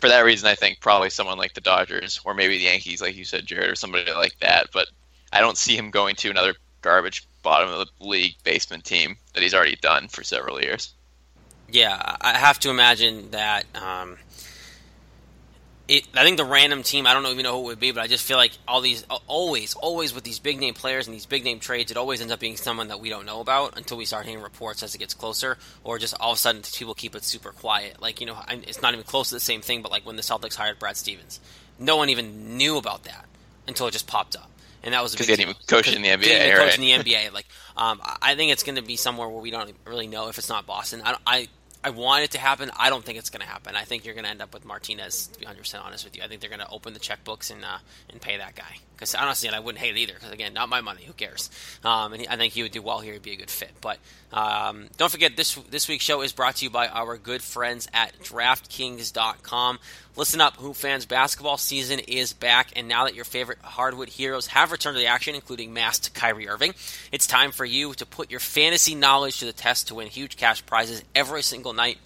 [0.00, 3.16] for that reason I think probably someone like the Dodgers or maybe the Yankees, like
[3.16, 4.68] you said, Jared, or somebody like that.
[4.72, 4.86] But
[5.32, 9.42] I don't see him going to another garbage bottom of the league basement team that
[9.42, 10.92] he's already done for several years.
[11.70, 14.18] Yeah, I have to imagine that um,
[15.88, 18.02] it, I think the random team, I don't even know who it would be, but
[18.02, 21.26] I just feel like all these, always, always with these big name players and these
[21.26, 23.96] big name trades, it always ends up being someone that we don't know about until
[23.96, 26.94] we start hearing reports as it gets closer, or just all of a sudden people
[26.94, 28.00] keep it super quiet.
[28.00, 30.22] Like, you know, it's not even close to the same thing, but like when the
[30.22, 31.40] Celtics hired Brad Stevens,
[31.78, 33.26] no one even knew about that
[33.68, 34.50] until it just popped up.
[34.86, 36.22] And that was because he didn't even coach in the NBA.
[36.22, 36.68] Didn't even right?
[36.68, 37.32] coach in the NBA.
[37.36, 37.46] Like,
[37.76, 40.48] um, I think it's going to be somewhere where we don't really know if it's
[40.48, 41.02] not Boston.
[41.04, 41.48] I, I
[41.84, 42.70] I want it to happen.
[42.76, 43.76] I don't think it's going to happen.
[43.76, 45.26] I think you're going to end up with Martinez.
[45.28, 47.50] To be 100 percent honest with you, I think they're going to open the checkbooks
[47.50, 47.78] and uh,
[48.10, 48.78] and pay that guy.
[48.96, 50.14] Because honestly, and I wouldn't hate it either.
[50.14, 51.04] Because again, not my money.
[51.04, 51.50] Who cares?
[51.84, 53.12] Um, and he, I think he would do well here.
[53.12, 53.72] He'd be a good fit.
[53.82, 53.98] But
[54.32, 57.88] um, don't forget this this week's show is brought to you by our good friends
[57.92, 59.78] at DraftKings.com.
[60.16, 61.04] Listen up, Hoop fans!
[61.04, 65.06] Basketball season is back, and now that your favorite hardwood heroes have returned to the
[65.06, 66.74] action, including masked Kyrie Irving,
[67.12, 70.38] it's time for you to put your fantasy knowledge to the test to win huge
[70.38, 71.98] cash prizes every single night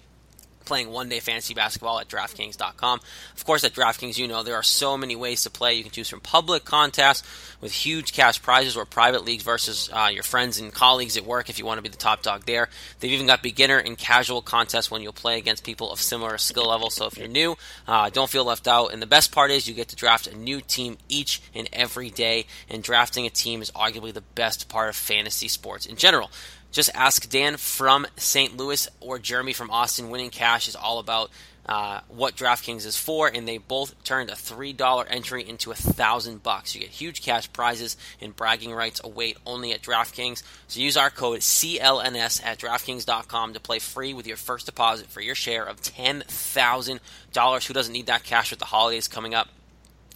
[0.65, 2.99] playing one day fantasy basketball at DraftKings.com.
[3.35, 5.75] Of course, at DraftKings, you know there are so many ways to play.
[5.75, 7.23] You can choose from public contests
[7.61, 11.49] with huge cash prizes or private leagues versus uh, your friends and colleagues at work
[11.49, 12.69] if you want to be the top dog there.
[12.99, 16.67] They've even got beginner and casual contests when you'll play against people of similar skill
[16.67, 16.89] level.
[16.89, 17.55] So if you're new,
[17.87, 18.93] uh, don't feel left out.
[18.93, 22.09] And the best part is you get to draft a new team each and every
[22.09, 22.45] day.
[22.69, 26.31] And drafting a team is arguably the best part of fantasy sports in general.
[26.71, 28.55] Just ask Dan from St.
[28.55, 30.09] Louis or Jeremy from Austin.
[30.09, 31.29] Winning cash is all about
[31.65, 35.75] uh, what DraftKings is for, and they both turned a three dollar entry into a
[35.75, 36.73] thousand bucks.
[36.73, 40.43] You get huge cash prizes and bragging rights await only at DraftKings.
[40.67, 45.21] So use our code CLNS at DraftKings.com to play free with your first deposit for
[45.21, 46.99] your share of ten thousand
[47.31, 47.65] dollars.
[47.65, 49.49] Who doesn't need that cash with the holidays coming up?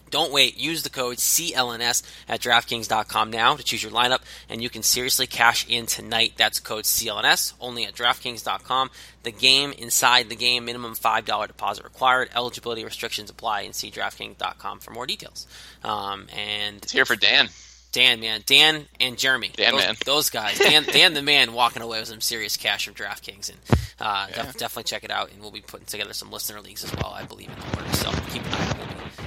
[0.10, 0.58] Don't wait.
[0.58, 5.28] Use the code CLNS at DraftKings.com now to choose your lineup, and you can seriously
[5.28, 6.34] cash in tonight.
[6.38, 8.92] That's code CLNS only at DraftKings.com.
[9.24, 12.30] The game inside the game, minimum $5 deposit required.
[12.36, 15.48] Eligibility restrictions apply, and see DraftKings.com for more details.
[15.84, 17.50] Um, and it's here for Dan.
[17.92, 21.82] Dan, man, Dan and Jeremy, Dan, those, man, those guys, Dan, Dan, the man, walking
[21.82, 24.36] away with some serious cash from DraftKings, and uh, yeah.
[24.36, 25.32] def- definitely check it out.
[25.32, 27.94] And we'll be putting together some listener leagues as well, I believe in the order.
[27.96, 28.75] So keep an eye.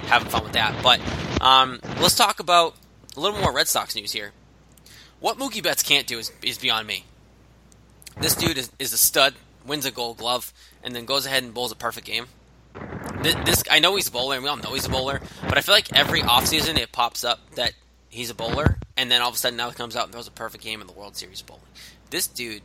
[0.08, 0.82] Having fun with that.
[0.82, 1.00] But
[1.40, 2.74] um, let's talk about
[3.16, 4.32] a little more Red Sox news here.
[5.20, 7.04] What Mookie Betts can't do is, is beyond me.
[8.20, 9.34] This dude is, is a stud,
[9.66, 12.26] wins a Gold Glove, and then goes ahead and bowls a perfect game.
[13.22, 15.58] This, this I know he's a bowler, and we all know he's a bowler, but
[15.58, 17.72] I feel like every offseason it pops up that
[18.08, 20.28] he's a bowler, and then all of a sudden now he comes out and throws
[20.28, 21.62] a perfect game in the World Series bowling.
[22.10, 22.62] This dude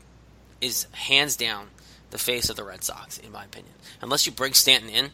[0.62, 1.68] is hands down
[2.12, 3.74] the face of the Red Sox, in my opinion.
[4.02, 5.10] Unless you bring Stanton in,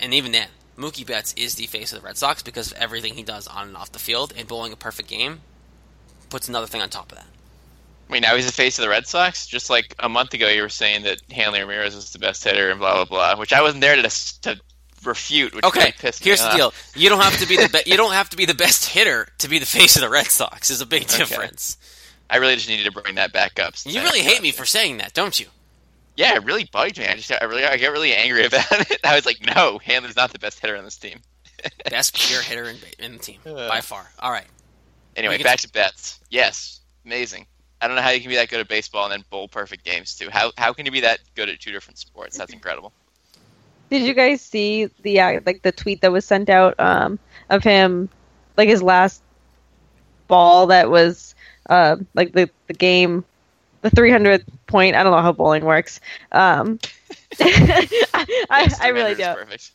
[0.00, 0.48] and even then,
[0.80, 3.68] Mookie Betts is the face of the Red Sox because of everything he does on
[3.68, 5.42] and off the field, and bowling a perfect game
[6.30, 7.26] puts another thing on top of that.
[8.08, 9.46] Wait, now he's the face of the Red Sox?
[9.46, 12.70] Just like a month ago, you were saying that Hanley Ramirez was the best hitter
[12.70, 14.02] and blah blah blah, which I wasn't there to
[14.42, 14.60] to
[15.04, 15.54] refute.
[15.54, 16.56] Which okay, here's the off.
[16.56, 18.86] deal: you don't have to be the be- you don't have to be the best
[18.86, 20.70] hitter to be the face of the Red Sox.
[20.70, 21.76] Is a big difference.
[21.78, 21.86] Okay.
[22.30, 23.74] I really just needed to bring that back up.
[23.84, 25.46] You really hate me for saying that, don't you?
[26.16, 27.06] Yeah, it really bugged me.
[27.06, 29.00] I just I really I get really angry about it.
[29.04, 31.20] I was like, no, Hanley's not the best hitter on this team.
[31.90, 34.10] best pure hitter in, in the team uh, by far.
[34.18, 34.46] All right.
[35.16, 36.20] Anyway, back to Betts.
[36.30, 37.46] Yes, amazing.
[37.80, 39.84] I don't know how you can be that good at baseball and then bowl perfect
[39.84, 40.28] games too.
[40.30, 42.36] How how can you be that good at two different sports?
[42.36, 42.92] That's incredible.
[43.90, 47.18] Did you guys see the uh, like the tweet that was sent out um,
[47.48, 48.08] of him,
[48.56, 49.22] like his last
[50.28, 51.34] ball that was
[51.68, 53.24] uh, like the the game,
[53.82, 54.96] the 300 point.
[54.96, 56.00] I don't know how bowling works.
[56.32, 56.78] Um,
[57.40, 57.86] I,
[58.48, 59.36] yes, I, really don't.
[59.36, 59.72] Perfect.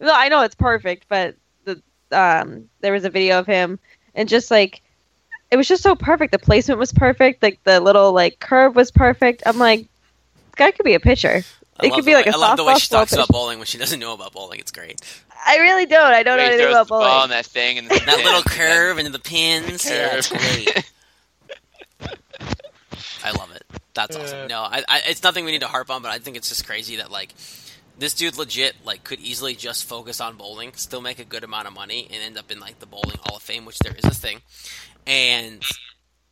[0.00, 1.80] Well, I know it's perfect, but the
[2.10, 3.78] um, there was a video of him
[4.14, 4.82] and just like
[5.50, 6.32] it was just so perfect.
[6.32, 7.42] The placement was perfect.
[7.42, 9.42] Like the little like curve was perfect.
[9.46, 11.42] I'm like, this guy could be a pitcher.
[11.80, 13.18] I it could be like way, a I love the way she talks pitch.
[13.18, 14.58] about bowling when she doesn't know about bowling.
[14.58, 15.00] It's great.
[15.46, 16.12] I really don't.
[16.12, 17.22] I don't know Wait, anything about throws the ball bowling.
[17.22, 19.84] on that thing and that little curve into the pins.
[19.88, 20.92] The yeah, it's great.
[23.24, 23.62] I love it.
[23.98, 24.48] That's awesome.
[24.48, 26.66] No, I, I, it's nothing we need to harp on, but I think it's just
[26.66, 27.34] crazy that like
[27.98, 31.66] this dude legit like could easily just focus on bowling, still make a good amount
[31.66, 34.04] of money, and end up in like the bowling Hall of Fame, which there is
[34.04, 34.40] a thing,
[35.06, 35.62] and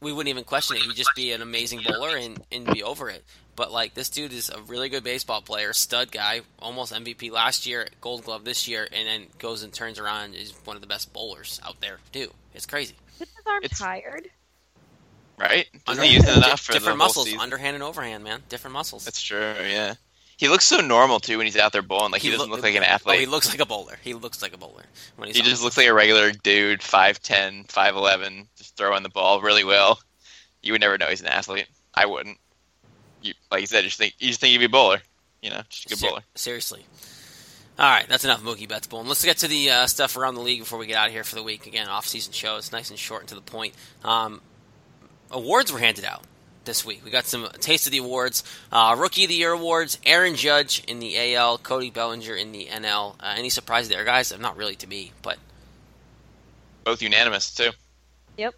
[0.01, 0.83] we wouldn't even question it.
[0.83, 3.25] He'd just be an amazing bowler and, and be over it.
[3.57, 7.67] But like this dude is a really good baseball player, stud guy, almost MVP last
[7.67, 10.83] year, Gold Glove this year, and then goes and turns around and is one of
[10.83, 12.31] the best bowlers out there too.
[12.55, 12.95] It's crazy.
[13.19, 14.29] Is his arm It's- tired?
[15.39, 15.67] Right?
[15.87, 17.41] Doesn't he use it enough for different muscles, season?
[17.41, 18.43] underhand and overhand, man.
[18.49, 19.05] Different muscles.
[19.05, 19.55] That's true.
[19.61, 19.95] Yeah.
[20.39, 22.13] He looks so normal too when he's out there bowling.
[22.13, 23.17] Like he, doesn't look like an athlete.
[23.17, 23.99] Oh, he looks like a bowler.
[24.03, 24.85] He looks like a bowler
[25.17, 29.41] when he's He just looks like a regular dude, 5'10", 5'11", just throwing the ball
[29.41, 29.99] really well.
[30.63, 31.67] You would never know he's an athlete.
[31.95, 32.37] I wouldn't.
[33.23, 35.01] You, like you said, you just think you just think he'd be a bowler.
[35.41, 36.23] You know, just a good Ser- bowler.
[36.35, 36.85] Seriously.
[37.79, 39.07] All right, that's enough Mookie Betts Boom.
[39.07, 41.25] Let's get to the uh, stuff around the league before we get out of here
[41.25, 41.67] for the week.
[41.67, 42.57] Again, off-season show.
[42.57, 43.75] It's nice and short and to the point.
[44.03, 44.41] Um,
[45.31, 46.23] awards were handed out
[46.65, 47.05] this week.
[47.05, 48.45] We got some taste of the awards.
[48.71, 49.99] Uh, Rookie of the Year awards.
[50.05, 51.59] Aaron Judge in the AL.
[51.59, 53.15] Cody Bellinger in the NL.
[53.21, 54.37] Uh, any surprise there, guys?
[54.39, 55.39] Not really to me, but
[56.85, 57.71] both unanimous too.
[58.37, 58.55] Yep.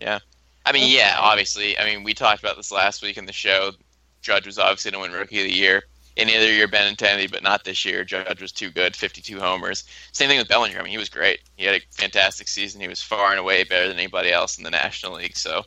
[0.00, 0.18] Yeah.
[0.64, 1.78] I mean, yeah, obviously.
[1.78, 3.72] I mean, we talked about this last week in the show.
[4.20, 5.82] Judge was obviously going to win Rookie of the Year
[6.16, 8.04] any other year Ben Benintendi, but not this year.
[8.04, 9.84] Judge was too good, 52 homers.
[10.12, 10.78] Same thing with Bellinger.
[10.78, 11.40] I mean, he was great.
[11.56, 12.80] He had a fantastic season.
[12.80, 15.36] He was far and away better than anybody else in the National League.
[15.36, 15.64] So,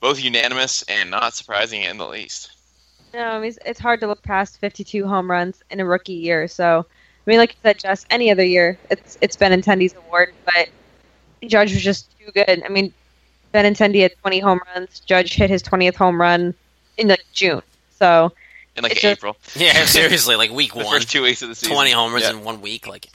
[0.00, 2.50] both unanimous and not surprising in the least.
[3.14, 6.48] No, I mean, it's hard to look past 52 home runs in a rookie year.
[6.48, 6.80] So,
[7.26, 10.68] I mean, like you said, just any other year, it's it's Benintendi's award, but
[11.46, 12.62] Judge was just too good.
[12.64, 12.92] I mean,
[13.54, 15.00] Benintendi had 20 home runs.
[15.00, 16.52] Judge hit his 20th home run
[16.98, 17.62] in like June.
[17.98, 18.32] So
[18.76, 19.36] in like It's April.
[19.56, 21.74] yeah, seriously, like week The one, first two weeks of the season.
[21.74, 22.30] 20 homers Yeah.
[22.30, 22.86] in one week.
[22.86, 23.06] Like,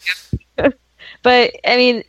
[0.56, 2.04] but I mean,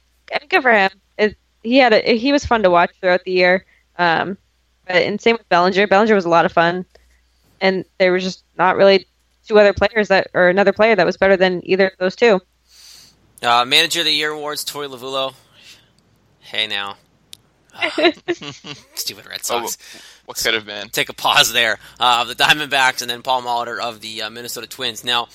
[0.48, 0.90] good for him.
[1.18, 3.66] It, he had a, he was fun to watch throughout the year.
[3.98, 4.38] Um,
[4.86, 5.86] but and same with Bellinger.
[5.86, 6.84] Bellinger was a lot of fun,
[7.60, 9.06] and there was just not really
[9.46, 12.40] two other players that or another player that was better than either of those two.
[13.42, 14.64] uh, Manager of the Year awards.
[14.64, 15.34] Torey Lovullo.
[16.40, 16.96] Hey now,
[17.74, 17.90] Ah,
[18.94, 19.78] stupid Red Oh, Sox.
[20.26, 20.88] what could have been?
[20.90, 24.30] take a pause there uh, of the Diamondbacks and then Paul Molitor of the uh,
[24.30, 25.02] Minnesota Twins.
[25.02, 25.28] Now,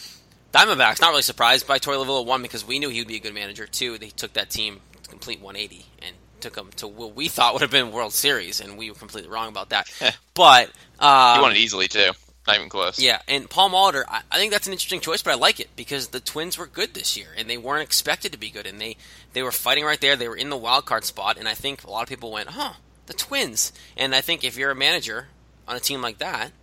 [0.53, 3.19] Diamondbacks not really surprised by Torey Lovullo one because we knew he would be a
[3.19, 3.65] good manager.
[3.65, 7.53] Two, they took that team to complete 180 and took them to what we thought
[7.53, 9.87] would have been World Series, and we were completely wrong about that.
[10.33, 12.11] but uh, He won it easily too.
[12.47, 13.03] Not even close.
[13.03, 15.75] yeah, and Paul Molitor, I, I think that's an interesting choice, but I like it
[15.75, 18.79] because the Twins were good this year, and they weren't expected to be good, and
[18.81, 18.97] they
[19.33, 20.15] they were fighting right there.
[20.15, 22.49] They were in the wild card spot, and I think a lot of people went,
[22.49, 22.73] "Huh,
[23.05, 25.29] the Twins." And I think if you're a manager
[25.67, 26.53] on a team like that,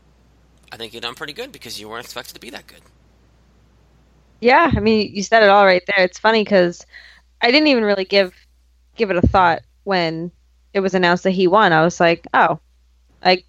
[0.73, 2.83] I think you've done pretty good because you weren't expected to be that good.
[4.41, 6.05] Yeah, I mean, you said it all right there.
[6.05, 6.85] It's funny because
[7.41, 8.35] I didn't even really give
[8.97, 10.31] give it a thought when
[10.73, 11.73] it was announced that he won.
[11.73, 12.59] I was like, oh,
[13.25, 13.47] like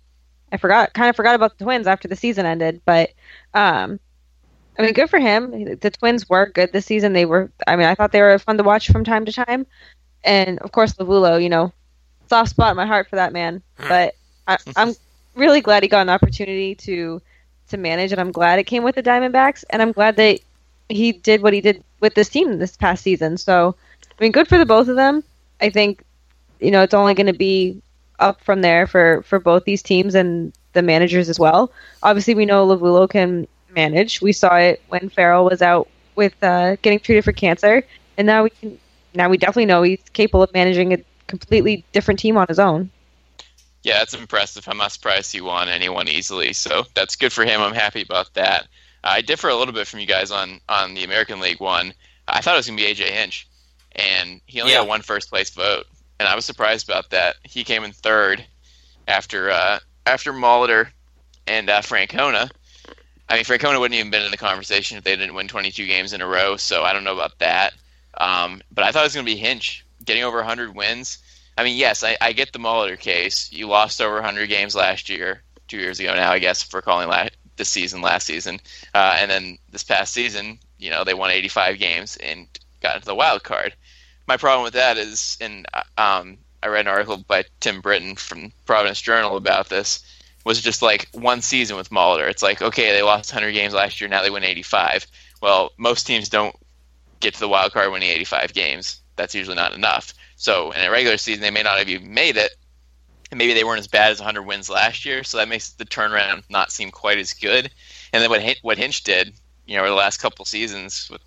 [0.51, 2.81] I forgot, kind of forgot about the Twins after the season ended.
[2.85, 3.11] But
[3.53, 3.99] um,
[4.77, 5.77] I mean, good for him.
[5.79, 7.13] The Twins were good this season.
[7.13, 7.51] They were.
[7.67, 9.65] I mean, I thought they were fun to watch from time to time.
[10.23, 11.71] And of course, Lovullo, you know,
[12.29, 13.61] soft spot in my heart for that man.
[13.77, 14.15] But
[14.47, 14.95] I, I'm
[15.35, 17.21] really glad he got an opportunity to
[17.69, 20.39] to manage, and I'm glad it came with the Diamondbacks, and I'm glad that
[20.89, 23.37] he did what he did with this team this past season.
[23.37, 25.23] So, I mean, good for the both of them.
[25.65, 26.03] I think,
[26.59, 27.81] you know, it's only going to be
[28.19, 31.71] up from there for, for both these teams and the managers as well.
[32.03, 34.21] Obviously, we know Lovullo can manage.
[34.21, 37.83] We saw it when Farrell was out with uh, getting treated for cancer,
[38.17, 38.77] and now we can
[39.15, 40.97] now we definitely know he's capable of managing a
[41.27, 42.89] completely different team on his own.
[43.83, 44.67] Yeah, it's impressive.
[44.67, 46.53] I'm not surprised he won anyone easily.
[46.53, 47.61] So that's good for him.
[47.61, 48.67] I'm happy about that.
[49.03, 51.93] I differ a little bit from you guys on on the American League one.
[52.27, 53.47] I thought it was gonna be AJ Hinch,
[53.95, 54.79] and he only Yeah.
[54.79, 55.85] got one first place vote,
[56.19, 57.35] and I was surprised about that.
[57.43, 58.45] He came in third
[59.07, 60.89] after uh, after Molitor
[61.47, 62.49] and uh, Francona.
[63.27, 66.13] I mean, Francona wouldn't even been in the conversation if they didn't win 22 games
[66.13, 66.57] in a row.
[66.57, 67.73] So I don't know about that.
[68.19, 71.17] Um, but I thought it was going to be Hinch getting over 100 wins.
[71.57, 73.51] I mean, yes, I, I get the Molitor case.
[73.51, 77.07] You lost over 100 games last year, two years ago now, I guess, for calling
[77.07, 78.59] la- this season last season.
[78.93, 82.47] Uh, and then this past season, you know, they won 85 games and
[82.81, 83.73] got into the wild card.
[84.27, 88.51] My problem with that is, and um, I read an article by Tim Britton from
[88.65, 90.03] Providence Journal about this,
[90.45, 92.29] was just like one season with Molitor.
[92.29, 95.07] It's like, okay, they lost 100 games last year, now they win 85.
[95.41, 96.55] Well, most teams don't
[97.19, 99.01] get to the wild card winning 85 games.
[99.15, 100.13] That's usually not enough.
[100.37, 102.51] So in a regular season, they may not have even made it.
[103.31, 105.85] And maybe they weren't as bad as 100 wins last year, so that makes the
[105.85, 107.71] turnaround not seem quite as good.
[108.13, 109.33] And then what what Hinch did,
[109.65, 111.21] you know, over the last couple seasons with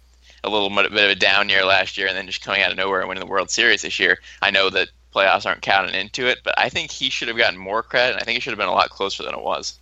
[0.44, 2.76] a little bit of a down year last year, and then just coming out of
[2.76, 4.18] nowhere and winning the World Series this year.
[4.42, 7.58] I know that playoffs aren't counting into it, but I think he should have gotten
[7.58, 8.12] more credit.
[8.12, 9.78] And I think it should have been a lot closer than it was.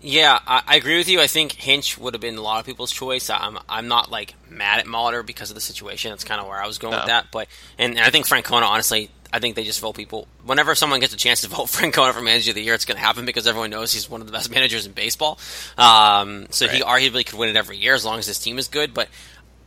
[0.00, 1.20] Yeah, I, I agree with you.
[1.20, 3.30] I think Hinch would have been a lot of people's choice.
[3.30, 6.10] I'm I'm not like mad at Molitor because of the situation.
[6.10, 7.28] That's kind of where I was going with that.
[7.32, 10.28] But and, and I think Francona, honestly, I think they just vote people.
[10.44, 12.96] Whenever someone gets a chance to vote Francona for manager of the year, it's going
[12.96, 15.38] to happen because everyone knows he's one of the best managers in baseball.
[15.78, 18.68] Um, so he arguably could win it every year as long as his team is
[18.68, 18.92] good.
[18.92, 19.08] But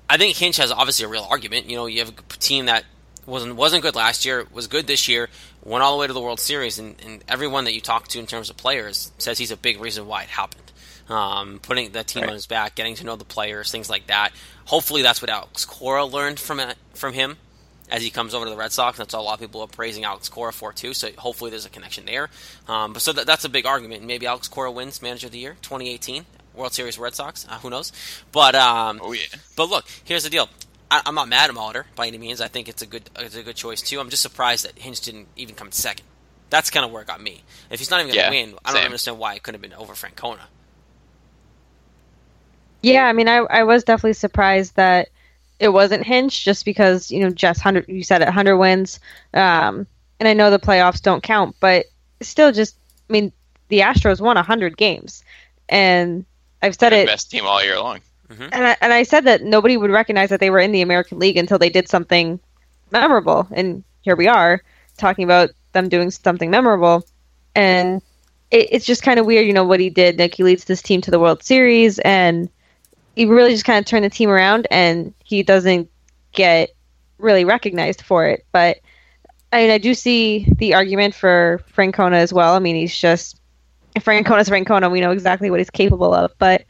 [0.09, 1.69] I think Hinch has obviously a real argument.
[1.69, 2.85] You know, you have a team that
[3.25, 5.27] wasn't wasn't good last year, was good this year,
[5.63, 8.19] went all the way to the World Series, and, and everyone that you talk to
[8.19, 10.63] in terms of players says he's a big reason why it happened.
[11.09, 12.29] Um, putting the team Right.
[12.29, 14.31] on his back, getting to know the players, things like that.
[14.65, 17.37] Hopefully, that's what Alex Cora learned from it, from him
[17.89, 18.97] as he comes over to the Red Sox.
[18.97, 20.93] That's all a lot of people are praising Alex Cora for too.
[20.93, 22.29] So hopefully, there's a connection there.
[22.67, 24.03] Um, but so that, that's a big argument.
[24.03, 26.25] Maybe Alex Cora wins Manager of the Year 2018
[26.57, 27.45] World Series Red Sox.
[27.49, 27.91] Uh, who knows?
[28.31, 29.21] But um, Oh yeah.
[29.55, 30.49] but look, here's the deal.
[30.89, 32.39] I, I'm not mad at Molitor by any means.
[32.41, 33.99] I think it's a good it's a good choice too.
[33.99, 36.05] I'm just surprised that Hinch didn't even come second.
[36.49, 37.43] That's kind of where it got me.
[37.69, 38.85] If he's not even going to Yeah, win, I don't same.
[38.85, 40.39] understand why it couldn't have been over Francona.
[42.81, 45.09] Yeah, I mean, I I was definitely surprised that
[45.59, 47.87] it wasn't Hinch, just because you know, just hundred.
[47.89, 48.99] You said it, hundred wins,
[49.33, 49.87] um,
[50.19, 51.87] and I know the playoffs don't count, but
[52.21, 52.77] still, just
[53.09, 53.31] I mean,
[53.69, 55.23] the Astros won hundred games,
[55.67, 56.25] and
[56.61, 57.99] I've said it, best team all year long.
[58.29, 58.49] Mm-hmm.
[58.51, 61.19] and I, and I said that nobody would recognize that they were in the American
[61.19, 62.39] League until they did something
[62.91, 64.61] memorable, and here we are
[64.97, 67.05] talking about them doing something memorable,
[67.55, 68.01] and
[68.51, 70.19] it, it's just kind of weird, you know, what he did.
[70.19, 72.49] Like he leads this team to the World Series, and
[73.15, 75.89] he really just kind of turned the team around, and he doesn't
[76.33, 76.71] get
[77.17, 78.45] really recognized for it.
[78.51, 78.77] But
[79.51, 82.53] I mean, I do see the argument for Francona as well.
[82.53, 83.39] I mean, he's just
[83.99, 86.31] Francona's Francona, we know exactly what he's capable of.
[86.37, 86.65] But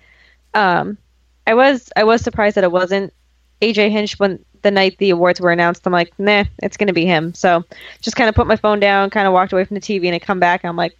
[0.53, 0.97] um,
[1.45, 3.13] I was I was surprised that it wasn't
[3.61, 5.85] AJ Hinch when the night the awards were announced.
[5.85, 7.33] I'm like, nah, it's gonna be him.
[7.33, 7.63] So
[8.01, 10.15] just kind of put my phone down, kind of walked away from the TV, and
[10.15, 10.63] I come back.
[10.63, 10.97] And I'm like,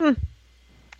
[0.00, 0.12] hmm,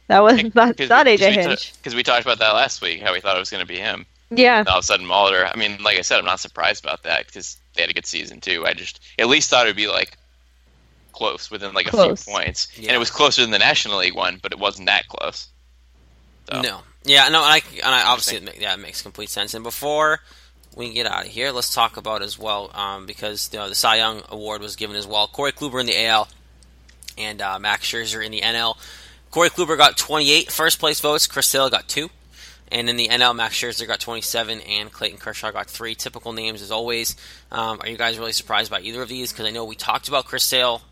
[0.08, 1.74] that was not, not AJ Hinch.
[1.74, 3.78] Because we talked about that last week, how we thought it was going to be
[3.78, 4.04] him.
[4.30, 5.50] Yeah, And all of a sudden, Molitor.
[5.50, 8.04] I mean, like I said, I'm not surprised about that because they had a good
[8.04, 8.66] season too.
[8.66, 10.17] I just at least thought it would be like
[11.12, 12.88] close within like a few points, Yeah.
[12.88, 15.48] and it was closer than the National League one, but it wasn't that close.
[16.50, 16.80] So, No.
[17.04, 19.54] Yeah, no, and I, and I obviously, it, yeah, it makes complete sense.
[19.54, 20.20] And before
[20.74, 23.74] we get out of here, let's talk about as well, um, because you know, the
[23.74, 25.26] Cy Young Award was given as well.
[25.28, 26.28] Corey Kluber in the AL
[27.16, 28.76] and uh, Max Scherzer in the NL.
[29.30, 31.26] Corey Kluber got 28 first place votes.
[31.26, 32.10] Chris Sale got two.
[32.70, 35.94] And in the NL, Max Scherzer got 27, and Clayton Kershaw got three.
[35.94, 37.16] Typical names as always.
[37.50, 39.32] Um, are you guys really surprised by either of these?
[39.32, 40.82] Because I know we talked about Chris Sale,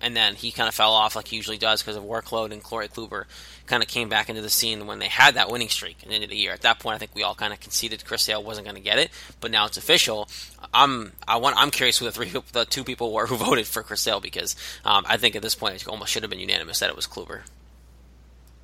[0.00, 2.62] and then he kind of fell off like he usually does because of workload, and
[2.62, 3.24] Corey Kluber
[3.66, 6.14] kind of came back into the scene when they had that winning streak at the
[6.14, 6.52] end of the year.
[6.52, 8.82] At that point, I think we all kind of conceded Chris Sale wasn't going to
[8.82, 9.10] get it,
[9.40, 10.28] but now it's official.
[10.74, 13.82] I'm I want I'm curious who the three the two people were who voted for
[13.82, 16.78] Chris Sale because um, I think at this point it almost should have been unanimous
[16.80, 17.42] that it was Kluber.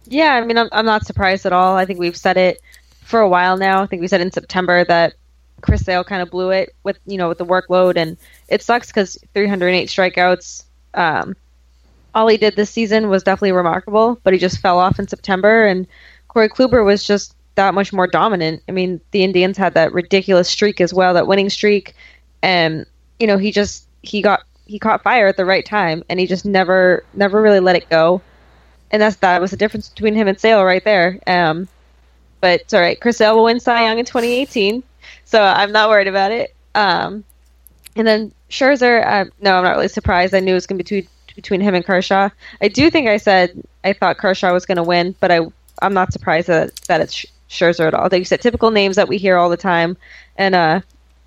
[0.09, 1.77] Yeah, I mean, I'm, I'm not surprised at all.
[1.77, 2.61] I think we've said it
[3.03, 3.83] for a while now.
[3.83, 5.15] I think we said in September that
[5.61, 8.17] Chris Sale kind of blew it with you know with the workload, and
[8.49, 10.65] it sucks because 308 strikeouts.
[10.97, 11.37] Um,
[12.15, 15.67] all he did this season was definitely remarkable, but he just fell off in September,
[15.67, 15.87] and
[16.29, 18.63] Corey Kluber was just that much more dominant.
[18.69, 21.95] I mean, the Indians had that ridiculous streak as well, that winning streak,
[22.43, 22.87] and
[23.21, 26.27] you know he just he got he caught fire at the right time, and he
[26.27, 28.21] just never never really let it go
[28.91, 31.19] and that's that was the difference between him and Sale right there.
[31.27, 31.69] Um,
[32.41, 33.01] but it's all right.
[33.01, 34.83] Chris Sale will win Cy Young in 2018,
[35.25, 36.55] so I'm not worried about it.
[36.75, 37.25] Um,
[37.97, 40.35] and then Scherzer, uh, no, I'm not really surprised.
[40.35, 42.29] I knew it was going to be between, between him and Kershaw.
[42.61, 45.41] I do think I said I thought Kershaw was going to win, but I
[45.83, 48.09] I'm not surprised that that it's Sch- Scherzer at all.
[48.11, 49.97] Like you said, typical names that we hear all the time,
[50.37, 50.81] and uh,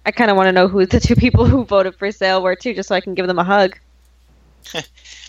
[0.05, 2.55] I kind of want to know who the two people who voted for Sale were
[2.55, 3.77] too, just so I can give them a hug.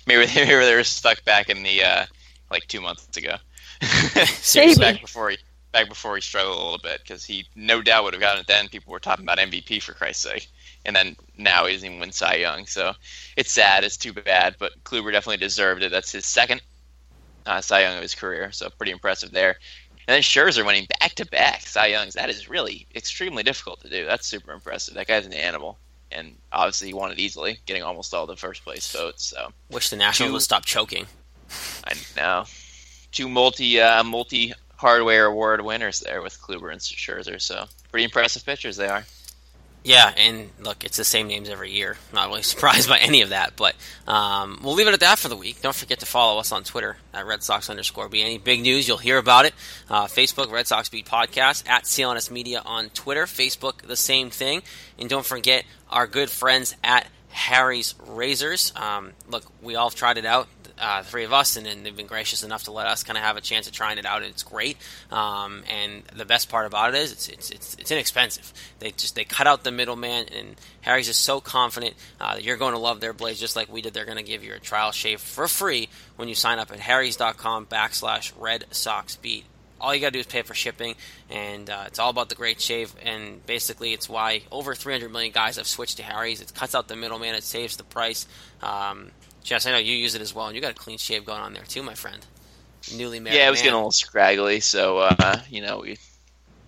[0.07, 2.07] maybe maybe they were stuck back in the uh,
[2.50, 3.37] like two months ago.
[4.55, 4.74] Maybe.
[4.74, 5.38] back before he
[5.72, 8.46] back before he struggled a little bit because he no doubt would have gotten it
[8.46, 8.68] then.
[8.68, 10.48] People were talking about MVP for Christ's sake,
[10.85, 12.66] and then now he doesn't even win Cy Young.
[12.66, 12.93] So
[13.37, 13.85] it's sad.
[13.85, 14.57] It's too bad.
[14.59, 15.90] But Kluber definitely deserved it.
[15.90, 16.62] That's his second
[17.47, 18.53] uh, Cy Young of his career.
[18.53, 19.57] So pretty impressive there.
[20.09, 22.14] And then Scherzer winning back to back Cy Youngs.
[22.14, 24.07] That is really extremely difficult to do.
[24.07, 24.95] That's super impressive.
[24.95, 25.79] That guy's an animal.
[26.11, 29.25] And obviously he won it easily, getting almost all the first place votes.
[29.25, 31.07] So Wish the Nationals Two- would stop choking.
[31.85, 32.45] I know
[33.12, 37.40] two multi uh, multi hardware award winners there with Kluber and Scherzer.
[37.40, 39.05] So pretty impressive pitchers they are.
[39.83, 41.97] Yeah, and look, it's the same names every year.
[42.12, 43.75] Not really surprised by any of that, but
[44.07, 45.62] um, we'll leave it at that for the week.
[45.62, 48.21] Don't forget to follow us on Twitter at Red Sox underscore B.
[48.21, 49.55] Any big news, you'll hear about it.
[49.88, 53.25] Uh, Facebook, Red Sox Beat Podcast, at CLNS Media on Twitter.
[53.25, 54.62] Facebook, the same thing.
[54.99, 58.73] And don't forget our good friends at Harry's Razors.
[58.77, 60.49] Um, look, we all tried it out,
[60.81, 63.37] uh, three of us, and, they've been gracious enough to let us kind of have
[63.37, 64.77] a chance of trying it out, and it's great.
[65.11, 68.53] Um, and the best part about it is it's, it's it's it's inexpensive.
[68.79, 72.57] They just they cut out the middleman, and Harry's is so confident uh, that you're
[72.57, 73.95] going to love their blades just like we did.
[73.95, 76.81] They're going to give you a trial shave for free when you sign up at
[76.81, 79.45] harrys.com backslash Red Sox Beat
[79.81, 80.95] all you got to do is pay for shipping,
[81.31, 82.95] and uh, it's all about the great shave.
[83.03, 86.40] And basically, it's why over 300 million guys have switched to Harry's.
[86.40, 88.27] It cuts out the middleman, it saves the price.
[88.62, 89.11] Um,
[89.42, 91.40] Jess, I know you use it as well, and you got a clean shave going
[91.40, 92.24] on there too, my friend.
[92.94, 93.37] Newly married.
[93.37, 93.64] yeah, it was man.
[93.64, 95.99] getting a little scraggly, so uh, you know we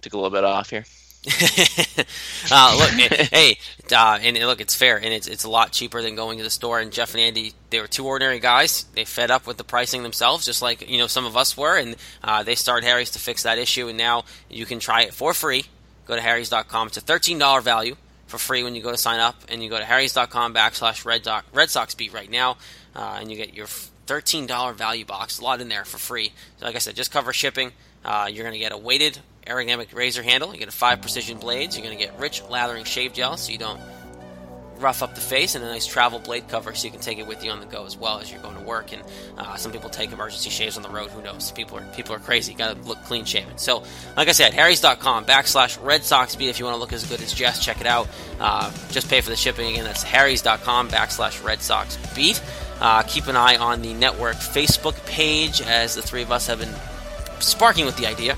[0.01, 0.85] took a little bit off here.
[2.51, 2.91] uh, look,
[3.31, 3.57] hey,
[3.93, 6.51] uh, and look, it's fair, and it's it's a lot cheaper than going to the
[6.51, 6.81] store.
[6.81, 8.85] And Jeff and Andy, they were two ordinary guys.
[8.95, 11.77] They fed up with the pricing themselves, just like you know some of us were,
[11.77, 13.89] and uh, they started Harry's to fix that issue.
[13.89, 15.67] And now you can try it for free.
[16.07, 16.89] Go to harrys.com.
[16.89, 17.97] It's a thirteen dollar value
[18.33, 21.23] for free when you go to sign up, and you go to harrys.com backslash red,
[21.23, 22.57] doc, red Sox beat right now,
[22.97, 25.39] uh, and you get your thirteen dollar value box.
[25.39, 26.33] A lot in there for free.
[26.59, 27.73] So like I said, just cover shipping.
[28.05, 30.53] Uh, you're going to get a weighted aerodynamic razor handle.
[30.53, 31.77] You get a five precision blades.
[31.77, 33.81] You're going to get rich lathering shave gel, so you don't
[34.83, 37.27] rough up the face, and a nice travel blade cover, so you can take it
[37.27, 38.93] with you on the go as well as you're going to work.
[38.93, 39.03] And
[39.39, 41.11] uh, some people take emergency shaves on the road.
[41.11, 41.53] Who knows?
[41.53, 42.55] People are people are crazy.
[42.55, 43.59] Got to look clean shaven.
[43.59, 43.85] So,
[44.17, 46.49] like I said, Harry's.com backslash Red Sox Beat.
[46.49, 48.09] If you want to look as good as Jess, check it out.
[48.41, 49.85] Uh, just pay for the shipping again.
[49.85, 52.43] That's Harry's.com backslash Red Sox Beat.
[52.81, 56.59] Uh, keep an eye on the network Facebook page as the three of us have
[56.59, 56.75] been
[57.39, 58.37] sparking with the idea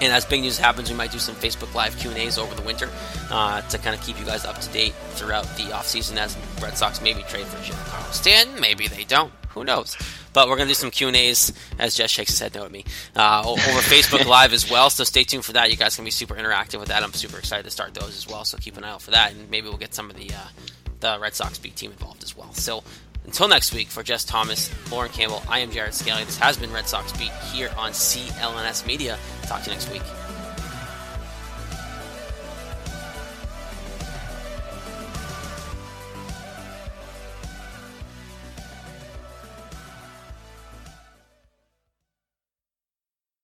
[0.00, 2.54] and as big news happens, we might do some Facebook Live Q and A's over
[2.54, 2.88] the winter
[3.30, 6.76] uh, to kind of keep you guys up to date throughout the offseason as Red
[6.76, 9.32] Sox maybe trade for Giancarlo Stanton, maybe they don't.
[9.50, 9.96] Who knows?
[10.32, 12.72] But we're gonna do some Q and A's as Jess shakes his head no at
[12.72, 12.84] me
[13.14, 14.90] uh, over Facebook Live as well.
[14.90, 15.70] So stay tuned for that.
[15.70, 17.04] You guys can be super interactive with that.
[17.04, 18.44] I'm super excited to start those as well.
[18.44, 20.48] So keep an eye out for that, and maybe we'll get some of the uh,
[20.98, 22.52] the Red Sox big team involved as well.
[22.52, 22.82] So
[23.24, 26.24] until next week, for Jess Thomas, Lauren Campbell, I am Jared Scalia.
[26.26, 29.18] This has been Red Sox Beat here on CLNS Media.
[29.42, 30.02] Talk to you next week.